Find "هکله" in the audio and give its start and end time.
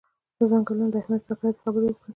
1.35-1.49